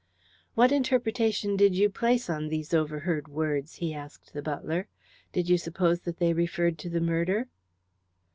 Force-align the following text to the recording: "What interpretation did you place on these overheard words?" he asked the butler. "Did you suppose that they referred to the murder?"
"What 0.55 0.71
interpretation 0.71 1.55
did 1.55 1.75
you 1.75 1.87
place 1.87 2.27
on 2.27 2.47
these 2.47 2.73
overheard 2.73 3.27
words?" 3.27 3.75
he 3.75 3.93
asked 3.93 4.33
the 4.33 4.41
butler. 4.41 4.87
"Did 5.31 5.47
you 5.47 5.59
suppose 5.59 5.99
that 5.99 6.17
they 6.17 6.33
referred 6.33 6.79
to 6.79 6.89
the 6.89 6.99
murder?" 7.01 7.49